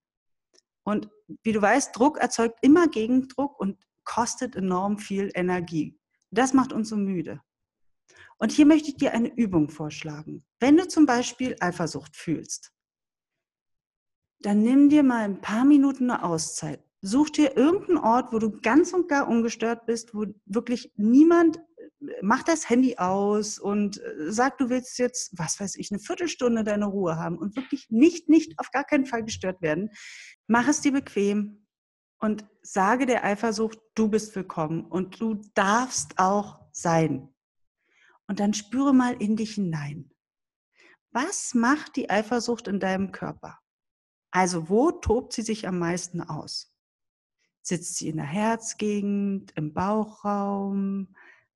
Und 0.84 1.10
wie 1.42 1.54
du 1.54 1.64
weißt, 1.64 1.98
Druck 1.98 2.20
erzeugt 2.20 2.60
immer 2.62 2.88
Gegendruck 2.88 3.60
und 3.60 3.80
kostet 4.04 4.56
enorm 4.56 5.00
viel 5.00 5.32
Energie. 5.34 5.98
Das 6.30 6.54
macht 6.54 6.74
uns 6.74 6.90
so 6.90 6.96
müde. 6.96 7.42
Und 8.44 8.52
hier 8.52 8.66
möchte 8.66 8.90
ich 8.90 8.98
dir 8.98 9.14
eine 9.14 9.34
Übung 9.34 9.70
vorschlagen. 9.70 10.44
Wenn 10.60 10.76
du 10.76 10.86
zum 10.86 11.06
Beispiel 11.06 11.56
Eifersucht 11.62 12.18
fühlst, 12.18 12.74
dann 14.42 14.64
nimm 14.64 14.90
dir 14.90 15.02
mal 15.02 15.24
ein 15.24 15.40
paar 15.40 15.64
Minuten 15.64 16.12
eine 16.12 16.26
Auszeit. 16.26 16.84
Such 17.00 17.30
dir 17.30 17.56
irgendeinen 17.56 18.00
Ort, 18.00 18.34
wo 18.34 18.40
du 18.40 18.52
ganz 18.60 18.92
und 18.92 19.08
gar 19.08 19.30
ungestört 19.30 19.86
bist, 19.86 20.14
wo 20.14 20.26
wirklich 20.46 20.92
niemand 20.98 21.62
mach 22.22 22.44
das 22.44 22.70
Handy 22.70 22.98
aus 22.98 23.60
und 23.60 24.02
äh, 24.02 24.30
sag, 24.30 24.58
du 24.58 24.70
willst 24.70 25.00
jetzt, 25.00 25.32
was 25.40 25.62
weiß 25.62 25.78
ich, 25.78 25.90
eine 25.90 26.02
Viertelstunde 26.02 26.66
deine 26.66 26.88
Ruhe 26.88 27.16
haben 27.16 27.38
und 27.38 27.56
wirklich 27.56 27.90
nicht, 27.92 28.28
nicht, 28.28 28.60
auf 28.60 28.72
gar 28.72 28.84
keinen 28.84 29.06
Fall 29.06 29.24
gestört 29.24 29.62
werden. 29.62 29.90
Mach 30.48 30.68
es 30.68 30.82
dir 30.82 30.92
bequem 30.92 31.66
und 32.20 32.46
sage 32.62 33.06
der 33.06 33.24
Eifersucht, 33.24 33.80
du 33.96 34.10
bist 34.10 34.36
willkommen 34.36 34.84
und 34.84 35.22
du 35.22 35.40
darfst 35.54 36.20
auch 36.20 36.60
sein. 36.74 37.33
Und 38.34 38.40
dann 38.40 38.56
spüre 38.56 38.96
mal 38.96 39.14
in 39.22 39.36
dich 39.36 39.54
hinein. 39.54 40.10
Was 41.12 41.54
macht 41.54 41.96
die 41.96 42.10
Eifersucht 42.10 42.68
in 42.68 42.80
deinem 42.80 43.12
Körper? 43.12 43.60
Also 44.32 44.70
wo 44.70 44.90
tobt 44.90 45.34
sie 45.34 45.44
sich 45.44 45.68
am 45.68 45.78
meisten 45.78 46.20
aus? 46.20 46.74
Sitzt 47.62 47.96
sie 47.96 48.08
in 48.08 48.18
der 48.18 48.26
Herzgegend, 48.26 49.52
im 49.56 49.72
Bauchraum? 49.76 51.14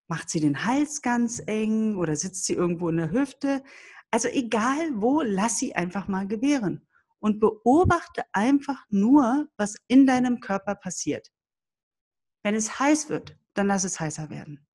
Macht 0.07 0.29
sie 0.29 0.39
den 0.39 0.65
Hals 0.65 1.01
ganz 1.01 1.41
eng 1.47 1.95
oder 1.95 2.15
sitzt 2.15 2.45
sie 2.45 2.53
irgendwo 2.53 2.89
in 2.89 2.97
der 2.97 3.09
Hüfte? 3.09 3.63
Also 4.11 4.27
egal 4.27 5.01
wo, 5.01 5.23
lass 5.23 5.57
sie 5.57 5.73
einfach 5.73 6.07
mal 6.07 6.27
gewähren 6.27 6.87
und 7.17 7.39
beobachte 7.39 8.23
einfach 8.33 8.85
nur, 8.89 9.49
was 9.57 9.77
in 9.87 10.05
deinem 10.05 10.41
Körper 10.41 10.75
passiert. 10.75 11.31
Wenn 12.43 12.53
es 12.53 12.79
heiß 12.79 13.09
wird, 13.09 13.35
dann 13.55 13.65
lass 13.65 13.83
es 13.83 13.99
heißer 13.99 14.29
werden. 14.29 14.66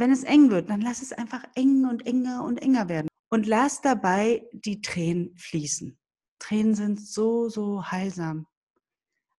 Wenn 0.00 0.12
es 0.12 0.24
eng 0.24 0.48
wird, 0.50 0.70
dann 0.70 0.80
lass 0.80 1.02
es 1.02 1.12
einfach 1.12 1.44
eng 1.54 1.84
und 1.84 2.06
enger 2.06 2.42
und 2.44 2.62
enger 2.62 2.88
werden. 2.88 3.08
Und 3.28 3.46
lass 3.46 3.82
dabei 3.82 4.48
die 4.52 4.80
Tränen 4.80 5.36
fließen. 5.36 5.98
Tränen 6.38 6.74
sind 6.74 6.98
so, 6.98 7.50
so 7.50 7.84
heilsam. 7.84 8.46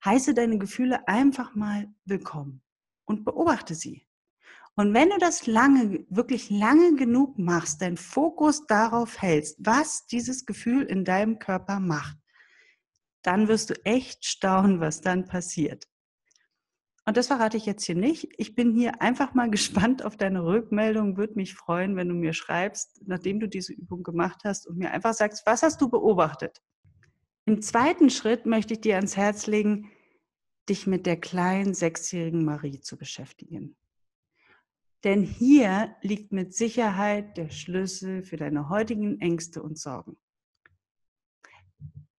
Heiße 0.04 0.34
deine 0.34 0.58
Gefühle 0.58 1.08
einfach 1.08 1.54
mal 1.54 1.88
willkommen 2.04 2.60
und 3.06 3.24
beobachte 3.24 3.74
sie. 3.74 4.06
Und 4.76 4.92
wenn 4.92 5.08
du 5.08 5.16
das 5.16 5.46
lange, 5.46 6.04
wirklich 6.10 6.50
lange 6.50 6.94
genug 6.94 7.38
machst, 7.38 7.80
deinen 7.80 7.96
Fokus 7.96 8.66
darauf 8.66 9.22
hältst, 9.22 9.56
was 9.60 10.04
dieses 10.08 10.44
Gefühl 10.44 10.82
in 10.82 11.06
deinem 11.06 11.38
Körper 11.38 11.80
macht, 11.80 12.18
dann 13.22 13.48
wirst 13.48 13.70
du 13.70 13.82
echt 13.86 14.26
staunen, 14.26 14.78
was 14.78 15.00
dann 15.00 15.24
passiert. 15.24 15.89
Und 17.10 17.16
das 17.16 17.26
verrate 17.26 17.56
ich 17.56 17.66
jetzt 17.66 17.82
hier 17.82 17.96
nicht. 17.96 18.28
Ich 18.36 18.54
bin 18.54 18.72
hier 18.72 19.02
einfach 19.02 19.34
mal 19.34 19.50
gespannt 19.50 20.04
auf 20.04 20.16
deine 20.16 20.44
Rückmeldung. 20.44 21.16
Würde 21.16 21.34
mich 21.34 21.54
freuen, 21.54 21.96
wenn 21.96 22.08
du 22.08 22.14
mir 22.14 22.32
schreibst, 22.32 23.02
nachdem 23.04 23.40
du 23.40 23.48
diese 23.48 23.72
Übung 23.72 24.04
gemacht 24.04 24.42
hast 24.44 24.68
und 24.68 24.78
mir 24.78 24.92
einfach 24.92 25.12
sagst, 25.12 25.44
was 25.44 25.64
hast 25.64 25.80
du 25.80 25.90
beobachtet? 25.90 26.62
Im 27.46 27.62
zweiten 27.62 28.10
Schritt 28.10 28.46
möchte 28.46 28.74
ich 28.74 28.80
dir 28.80 28.94
ans 28.94 29.16
Herz 29.16 29.48
legen, 29.48 29.90
dich 30.68 30.86
mit 30.86 31.04
der 31.04 31.16
kleinen 31.16 31.74
sechsjährigen 31.74 32.44
Marie 32.44 32.78
zu 32.78 32.96
beschäftigen. 32.96 33.74
Denn 35.02 35.24
hier 35.24 35.96
liegt 36.02 36.30
mit 36.30 36.54
Sicherheit 36.54 37.36
der 37.36 37.50
Schlüssel 37.50 38.22
für 38.22 38.36
deine 38.36 38.68
heutigen 38.68 39.20
Ängste 39.20 39.64
und 39.64 39.80
Sorgen. 39.80 40.16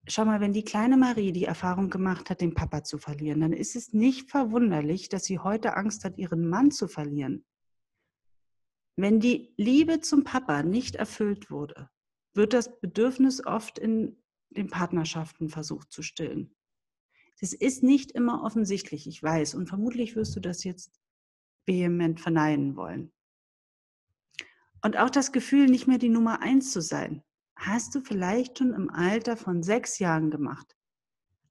Schau 0.08 0.24
mal, 0.24 0.40
wenn 0.40 0.52
die 0.52 0.64
kleine 0.64 0.96
Marie 0.96 1.32
die 1.32 1.44
Erfahrung 1.44 1.88
gemacht 1.88 2.28
hat, 2.28 2.40
den 2.40 2.54
Papa 2.54 2.82
zu 2.82 2.98
verlieren, 2.98 3.40
dann 3.40 3.52
ist 3.52 3.76
es 3.76 3.92
nicht 3.92 4.30
verwunderlich, 4.30 5.08
dass 5.08 5.24
sie 5.24 5.38
heute 5.38 5.76
Angst 5.76 6.04
hat, 6.04 6.18
ihren 6.18 6.48
Mann 6.48 6.72
zu 6.72 6.88
verlieren. 6.88 7.44
Wenn 8.96 9.20
die 9.20 9.54
Liebe 9.56 10.00
zum 10.00 10.24
Papa 10.24 10.64
nicht 10.64 10.96
erfüllt 10.96 11.50
wurde, 11.50 11.88
wird 12.34 12.52
das 12.52 12.80
Bedürfnis 12.80 13.46
oft 13.46 13.78
in 13.78 14.22
den 14.50 14.68
Partnerschaften 14.68 15.48
versucht 15.48 15.92
zu 15.92 16.02
stillen. 16.02 16.54
Das 17.40 17.52
ist 17.52 17.82
nicht 17.82 18.12
immer 18.12 18.42
offensichtlich, 18.42 19.06
ich 19.06 19.22
weiß, 19.22 19.54
und 19.54 19.68
vermutlich 19.68 20.16
wirst 20.16 20.34
du 20.36 20.40
das 20.40 20.64
jetzt 20.64 21.00
vehement 21.64 22.20
verneinen 22.20 22.76
wollen. 22.76 23.12
Und 24.82 24.96
auch 24.96 25.10
das 25.10 25.32
Gefühl, 25.32 25.66
nicht 25.66 25.86
mehr 25.86 25.98
die 25.98 26.08
Nummer 26.08 26.42
eins 26.42 26.72
zu 26.72 26.82
sein, 26.82 27.22
hast 27.66 27.94
du 27.94 28.00
vielleicht 28.00 28.58
schon 28.58 28.72
im 28.72 28.90
Alter 28.90 29.36
von 29.36 29.62
sechs 29.62 29.98
Jahren 29.98 30.30
gemacht. 30.30 30.76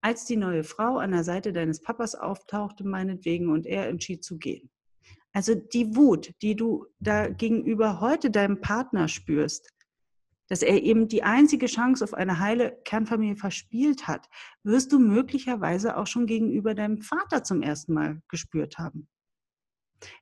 Als 0.02 0.26
die 0.26 0.38
neue 0.38 0.64
Frau 0.64 0.98
an 0.98 1.12
der 1.12 1.24
Seite 1.24 1.54
deines 1.54 1.82
Papas 1.82 2.16
auftauchte, 2.16 2.86
meinetwegen, 2.86 3.50
und 3.50 3.66
er 3.66 3.88
entschied 3.88 4.24
zu 4.24 4.38
gehen. 4.38 4.70
Also 5.34 5.56
die 5.56 5.96
Wut, 5.96 6.34
die 6.42 6.56
du 6.56 6.88
da 7.00 7.30
gegenüber 7.30 8.02
heute 8.02 8.32
deinem 8.32 8.60
Partner 8.60 9.08
spürst, 9.08 9.70
dass 10.50 10.64
er 10.64 10.84
eben 10.84 11.08
die 11.08 11.24
einzige 11.24 11.68
Chance 11.68 12.04
auf 12.04 12.14
eine 12.14 12.40
heile 12.40 12.78
Kernfamilie 12.84 13.38
verspielt 13.38 14.08
hat, 14.08 14.28
wirst 14.64 14.92
du 14.92 15.00
möglicherweise 15.00 15.96
auch 15.96 16.08
schon 16.08 16.26
gegenüber 16.26 16.76
deinem 16.76 16.98
Vater 16.98 17.46
zum 17.46 17.62
ersten 17.62 17.94
Mal 17.94 18.22
gespürt 18.28 18.78
haben. 18.78 19.08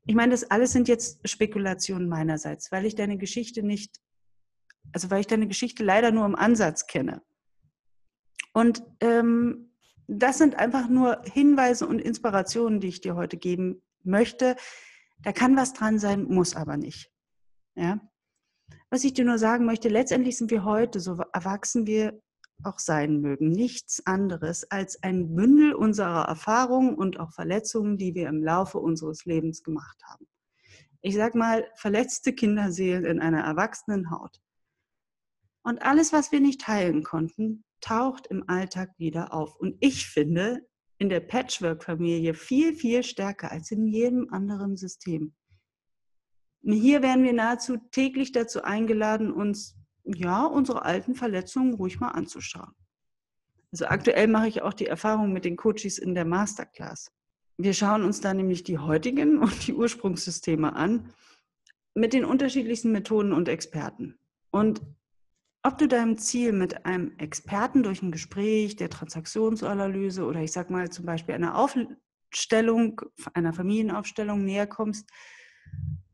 Ich 0.06 0.14
meine, 0.14 0.32
das 0.32 0.44
alles 0.52 0.72
sind 0.72 0.88
jetzt 0.88 1.28
Spekulationen 1.28 2.08
meinerseits, 2.08 2.72
weil 2.72 2.86
ich 2.86 2.94
deine 2.94 3.18
Geschichte 3.18 3.64
nicht, 3.64 4.00
also 4.94 5.10
weil 5.10 5.22
ich 5.22 5.28
deine 5.28 5.48
Geschichte 5.48 5.84
leider 5.84 6.12
nur 6.12 6.26
im 6.26 6.36
Ansatz 6.36 6.88
kenne. 6.88 7.22
Und 8.54 8.84
ähm, 9.02 9.72
das 10.08 10.38
sind 10.38 10.56
einfach 10.56 10.90
nur 10.90 11.22
Hinweise 11.32 11.88
und 11.88 12.00
Inspirationen, 12.00 12.80
die 12.80 12.88
ich 12.88 13.02
dir 13.02 13.16
heute 13.16 13.38
geben 13.38 13.82
möchte. 14.04 14.56
Da 15.22 15.32
kann 15.32 15.56
was 15.56 15.74
dran 15.74 16.00
sein, 16.00 16.24
muss 16.24 16.56
aber 16.56 16.78
nicht. 16.78 17.12
Ja? 17.76 18.00
Was 18.90 19.04
ich 19.04 19.14
dir 19.14 19.26
nur 19.26 19.38
sagen 19.38 19.66
möchte, 19.66 19.88
letztendlich 19.90 20.38
sind 20.38 20.50
wir 20.50 20.64
heute, 20.64 21.00
so 21.00 21.22
erwachsen 21.34 21.86
wir 21.86 22.20
auch 22.64 22.80
sein 22.80 23.22
mögen, 23.22 23.52
nichts 23.52 24.06
anderes 24.06 24.70
als 24.70 25.02
ein 25.04 25.36
Bündel 25.36 25.74
unserer 25.74 26.26
Erfahrungen 26.28 26.96
und 26.96 27.20
auch 27.20 27.32
Verletzungen, 27.32 27.98
die 27.98 28.16
wir 28.16 28.28
im 28.28 28.44
Laufe 28.44 28.80
unseres 28.80 29.26
Lebens 29.26 29.64
gemacht 29.64 30.02
haben. 30.06 30.28
Ich 31.02 31.16
sage 31.16 31.38
mal, 31.38 31.66
verletzte 31.76 32.34
Kinderseelen 32.34 33.06
in 33.06 33.20
einer 33.22 33.42
erwachsenen 33.42 34.12
Haut. 34.12 34.42
Und 35.70 35.84
alles, 35.84 36.14
was 36.14 36.32
wir 36.32 36.40
nicht 36.40 36.68
heilen 36.68 37.04
konnten, 37.04 37.64
taucht 37.80 38.26
im 38.26 38.50
Alltag 38.50 38.90
wieder 38.98 39.32
auf. 39.36 39.56
Und 39.56 39.78
ich 39.82 40.08
finde, 40.08 40.68
in 40.98 41.10
der 41.10 41.20
Patchwork-Familie 41.20 42.34
viel, 42.34 42.74
viel 42.74 43.04
stärker 43.04 43.52
als 43.52 43.70
in 43.70 43.86
jedem 43.86 44.34
anderen 44.34 44.78
System. 44.78 45.36
Hier 46.64 47.04
werden 47.04 47.24
wir 47.24 47.34
nahezu 47.34 47.78
täglich 47.92 48.32
dazu 48.32 48.64
eingeladen, 48.64 49.32
uns 49.32 49.78
ja, 50.06 50.44
unsere 50.44 50.86
alten 50.86 51.14
Verletzungen 51.14 51.76
ruhig 51.76 52.00
mal 52.00 52.14
anzuschauen. 52.14 52.74
Also 53.72 53.86
aktuell 53.86 54.26
mache 54.26 54.48
ich 54.48 54.64
auch 54.64 54.74
die 54.74 54.88
Erfahrung 54.88 55.34
mit 55.34 55.46
den 55.46 55.56
Coaches 55.56 56.00
in 56.00 56.16
der 56.16 56.26
Masterclass. 56.26 57.12
Wir 57.58 57.76
schauen 57.76 58.02
uns 58.04 58.22
da 58.22 58.34
nämlich 58.34 58.64
die 58.64 58.80
heutigen 58.80 59.38
und 59.38 59.68
die 59.68 59.76
Ursprungssysteme 59.76 60.76
an 60.76 61.14
mit 61.94 62.14
den 62.14 62.26
unterschiedlichsten 62.26 62.92
Methoden 62.92 63.34
und 63.34 63.48
Experten. 63.48 64.18
Und 64.50 64.82
ob 65.64 65.78
du 65.78 65.88
deinem 65.88 66.18
Ziel 66.18 66.54
mit 66.54 66.86
einem 66.86 67.18
Experten 67.18 67.84
durch 67.84 68.02
ein 68.02 68.12
Gespräch 68.12 68.76
der 68.76 68.90
Transaktionsanalyse 68.90 70.26
oder 70.26 70.42
ich 70.42 70.52
sag 70.52 70.70
mal 70.70 70.90
zum 70.90 71.06
Beispiel 71.06 71.36
einer 71.36 71.58
Aufstellung, 71.58 73.02
einer 73.34 73.54
Familienaufstellung 73.54 74.44
näher 74.44 74.68
kommst, 74.68 75.10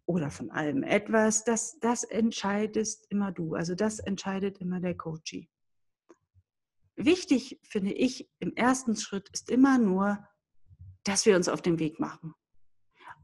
oder 0.05 0.29
von 0.29 0.51
allem 0.51 0.83
etwas, 0.83 1.43
das, 1.43 1.79
das 1.79 2.03
entscheidest 2.03 3.07
immer 3.09 3.31
du. 3.31 3.55
Also 3.55 3.75
das 3.75 3.99
entscheidet 3.99 4.59
immer 4.59 4.79
der 4.79 4.95
Coachee. 4.95 5.49
Wichtig 6.95 7.59
finde 7.63 7.93
ich 7.93 8.29
im 8.39 8.55
ersten 8.55 8.95
Schritt 8.95 9.29
ist 9.29 9.49
immer 9.49 9.77
nur, 9.77 10.25
dass 11.03 11.25
wir 11.25 11.35
uns 11.35 11.49
auf 11.49 11.61
den 11.61 11.79
Weg 11.79 11.99
machen. 11.99 12.33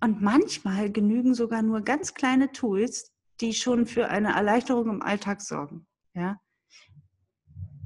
Und 0.02 0.22
manchmal 0.22 0.92
genügen 0.92 1.36
sogar 1.36 1.62
nur 1.62 1.82
ganz 1.82 2.14
kleine 2.14 2.52
Tools, 2.52 3.12
die 3.40 3.54
schon 3.54 3.86
für 3.86 4.08
eine 4.08 4.34
Erleichterung 4.34 4.90
im 4.90 5.02
Alltag 5.02 5.42
sorgen. 5.42 5.88
Ja? 6.14 6.40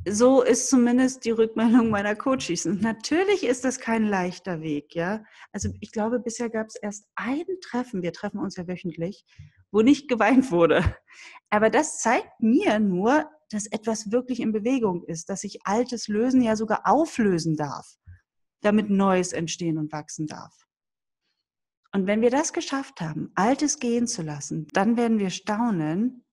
So 0.08 0.44
ist 0.44 0.70
zumindest 0.70 1.26
die 1.26 1.32
Rückmeldung 1.32 1.90
meiner 1.90 2.16
Coaches. 2.16 2.68
Und 2.68 2.82
natürlich 2.84 3.44
ist 3.44 3.66
das 3.66 3.80
kein 3.80 4.04
leichter 4.04 4.62
Weg, 4.62 4.94
ja. 4.94 5.24
Also 5.52 5.70
ich 5.80 5.92
glaube, 5.92 6.20
bisher 6.20 6.52
gab 6.52 6.68
es 6.68 6.76
erst 6.76 7.08
ein 7.16 7.46
Treffen, 7.62 8.04
wir 8.04 8.14
treffen 8.14 8.40
uns 8.40 8.56
ja 8.56 8.68
wöchentlich, 8.68 9.26
wo 9.72 9.82
nicht 9.82 10.08
geweint 10.08 10.52
wurde. 10.52 10.96
Aber 11.50 11.72
das 11.72 12.00
zeigt 12.02 12.40
mir 12.40 12.80
nur, 12.80 13.28
dass 13.50 13.66
etwas 13.66 14.12
wirklich 14.12 14.42
in 14.42 14.52
Bewegung 14.52 15.04
ist, 15.06 15.30
dass 15.30 15.42
sich 15.42 15.66
Altes 15.66 16.08
lösen, 16.08 16.42
ja 16.42 16.56
sogar 16.56 16.82
auflösen 16.86 17.56
darf, 17.56 17.96
damit 18.62 18.92
Neues 18.92 19.34
entstehen 19.34 19.80
und 19.80 19.92
wachsen 19.92 20.28
darf. 20.28 20.54
Und 21.94 22.06
wenn 22.06 22.22
wir 22.22 22.30
das 22.30 22.54
geschafft 22.54 23.02
haben, 23.02 23.32
Altes 23.34 23.80
gehen 23.80 24.06
zu 24.06 24.22
lassen, 24.22 24.68
dann 24.74 24.98
werden 24.98 25.18
wir 25.18 25.30
staunen, 25.32 26.26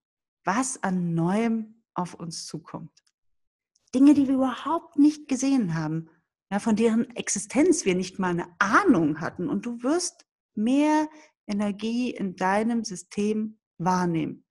was 0.45 0.83
an 0.83 1.15
Neuem 1.15 1.82
auf 1.95 2.15
uns 2.15 2.47
zukommt. 2.47 2.93
Dinge, 3.95 4.15
die 4.15 4.27
wir 4.27 4.35
überhaupt 4.35 4.99
nicht 4.99 5.29
gesehen 5.29 5.75
haben, 5.75 6.09
ja, 6.53 6.59
von 6.59 6.77
deren 6.77 7.09
Existenz 7.17 7.87
wir 7.87 7.95
nicht 7.95 8.19
mal 8.19 8.29
eine 8.29 8.47
Ahnung 8.59 9.21
hatten. 9.21 9.49
Und 9.49 9.65
du 9.65 9.83
wirst 9.83 10.27
mehr 10.55 11.09
Energie 11.47 12.11
in 12.11 12.37
deinem 12.37 12.85
System 12.85 13.59
wahrnehmen, 13.79 14.45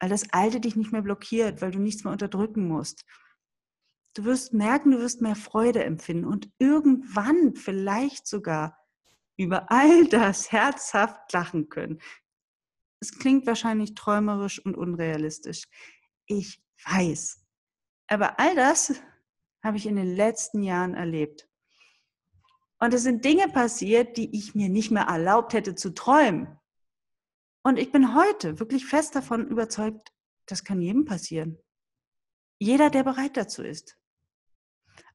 weil 0.00 0.10
das 0.10 0.32
Alte 0.32 0.60
dich 0.60 0.76
nicht 0.76 0.92
mehr 0.92 1.02
blockiert, 1.02 1.60
weil 1.60 1.72
du 1.72 1.80
nichts 1.80 2.04
mehr 2.04 2.12
unterdrücken 2.12 2.68
musst. 2.68 3.04
Du 4.14 4.24
wirst 4.24 4.52
merken, 4.52 4.92
du 4.92 4.98
wirst 4.98 5.20
mehr 5.20 5.36
Freude 5.36 5.84
empfinden 5.84 6.24
und 6.24 6.50
irgendwann 6.58 7.54
vielleicht 7.54 8.26
sogar 8.26 8.78
über 9.36 9.70
all 9.70 10.06
das 10.06 10.52
herzhaft 10.52 11.32
lachen 11.32 11.68
können. 11.68 12.00
Es 13.00 13.16
klingt 13.18 13.46
wahrscheinlich 13.46 13.94
träumerisch 13.94 14.64
und 14.64 14.76
unrealistisch. 14.76 15.64
Ich 16.28 16.62
weiß. 16.84 17.44
Aber 18.06 18.38
all 18.38 18.54
das 18.54 18.94
habe 19.62 19.76
ich 19.76 19.86
in 19.86 19.96
den 19.96 20.14
letzten 20.14 20.62
Jahren 20.62 20.94
erlebt. 20.94 21.48
Und 22.78 22.94
es 22.94 23.02
sind 23.02 23.24
Dinge 23.24 23.48
passiert, 23.48 24.16
die 24.16 24.36
ich 24.36 24.54
mir 24.54 24.68
nicht 24.68 24.90
mehr 24.90 25.04
erlaubt 25.04 25.52
hätte 25.52 25.74
zu 25.74 25.90
träumen. 25.90 26.58
Und 27.64 27.78
ich 27.78 27.90
bin 27.90 28.14
heute 28.14 28.60
wirklich 28.60 28.86
fest 28.86 29.16
davon 29.16 29.48
überzeugt, 29.48 30.12
das 30.46 30.64
kann 30.64 30.80
jedem 30.80 31.04
passieren. 31.04 31.58
Jeder, 32.60 32.88
der 32.88 33.02
bereit 33.02 33.36
dazu 33.36 33.62
ist. 33.62 33.98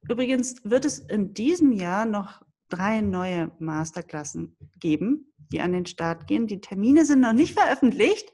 Übrigens 0.08 0.62
wird 0.64 0.84
es 0.84 0.98
in 0.98 1.34
diesem 1.34 1.72
Jahr 1.72 2.04
noch 2.04 2.42
drei 2.68 3.00
neue 3.00 3.50
Masterklassen 3.58 4.56
geben, 4.78 5.32
die 5.52 5.60
an 5.60 5.72
den 5.72 5.86
Start 5.86 6.26
gehen. 6.26 6.46
Die 6.46 6.60
Termine 6.60 7.04
sind 7.04 7.20
noch 7.20 7.32
nicht 7.32 7.54
veröffentlicht. 7.54 8.32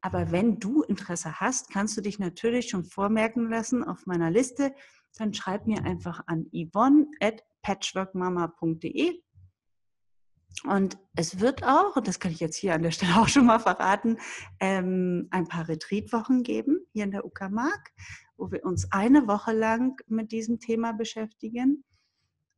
Aber 0.00 0.32
wenn 0.32 0.58
du 0.58 0.82
Interesse 0.82 1.40
hast, 1.40 1.70
kannst 1.70 1.96
du 1.96 2.00
dich 2.00 2.18
natürlich 2.18 2.70
schon 2.70 2.84
vormerken 2.84 3.50
lassen 3.50 3.84
auf 3.84 4.06
meiner 4.06 4.30
Liste. 4.30 4.74
Dann 5.18 5.34
schreib 5.34 5.66
mir 5.66 5.84
einfach 5.84 6.22
an 6.26 6.46
yvonne 6.52 7.06
at 7.20 7.42
patchworkmama.de. 7.62 9.20
Und 10.64 10.98
es 11.14 11.40
wird 11.40 11.64
auch, 11.64 11.96
und 11.96 12.08
das 12.08 12.18
kann 12.18 12.32
ich 12.32 12.40
jetzt 12.40 12.56
hier 12.56 12.74
an 12.74 12.82
der 12.82 12.90
Stelle 12.90 13.16
auch 13.20 13.28
schon 13.28 13.46
mal 13.46 13.60
verraten, 13.60 14.18
ähm, 14.58 15.28
ein 15.30 15.46
paar 15.46 15.68
Retreatwochen 15.68 16.42
geben 16.42 16.80
hier 16.92 17.04
in 17.04 17.12
der 17.12 17.24
Uckermark, 17.24 17.92
wo 18.36 18.50
wir 18.50 18.64
uns 18.64 18.90
eine 18.92 19.26
Woche 19.26 19.52
lang 19.52 20.00
mit 20.06 20.32
diesem 20.32 20.58
Thema 20.60 20.92
beschäftigen 20.92 21.84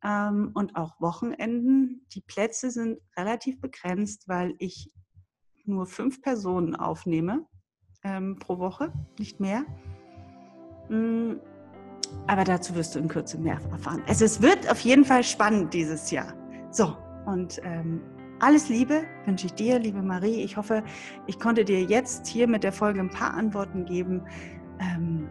ähm, 0.03 0.51
und 0.55 0.77
auch 0.77 1.01
Wochenenden. 1.01 2.07
Die 2.13 2.23
Plätze 2.23 2.71
sind 2.71 2.99
relativ 3.17 3.61
begrenzt, 3.61 4.29
weil 4.29 4.55
ich 4.59 4.91
nur 5.65 5.87
fünf 5.87 6.23
Personen 6.23 6.75
aufnehme 6.75 7.47
ähm, 8.05 8.39
pro 8.39 8.59
Woche, 8.59 8.93
nicht 9.19 9.41
mehr. 9.41 9.65
Mm, 10.89 11.35
aber 12.27 12.45
dazu 12.45 12.75
wirst 12.75 12.95
du 12.95 12.99
in 12.99 13.09
Kürze 13.09 13.39
mehr 13.39 13.61
erfahren. 13.71 14.03
Also 14.07 14.25
es 14.25 14.43
wird 14.43 14.71
auf 14.71 14.81
jeden 14.81 15.05
Fall 15.05 15.25
spannend 15.25 15.73
dieses 15.73 16.11
Jahr. 16.11 16.35
So, 16.71 16.97
und 17.27 17.61
ähm, 17.65 18.01
alles 18.41 18.69
Liebe 18.69 19.05
wünsche 19.25 19.47
ich 19.47 19.55
dir, 19.55 19.79
liebe 19.79 20.03
Marie. 20.03 20.43
Ich 20.43 20.57
hoffe, 20.57 20.83
ich 21.27 21.39
konnte 21.39 21.65
dir 21.65 21.83
jetzt 21.83 22.27
hier 22.27 22.49
mit 22.49 22.65
der 22.65 22.73
Folge 22.73 23.01
ein 23.01 23.11
paar 23.11 23.35
Antworten 23.35 23.85
geben. 23.85 24.23
Ähm, 24.81 25.29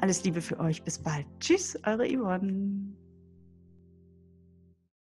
alles 0.00 0.24
Liebe 0.24 0.40
für 0.40 0.58
euch. 0.58 0.82
Bis 0.82 0.98
bald. 0.98 1.26
Tschüss, 1.40 1.78
eure 1.84 2.06
Yvonne. 2.06 2.94